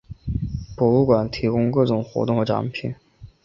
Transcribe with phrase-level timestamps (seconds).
[0.75, 2.95] 博物馆提供各种活动和展品。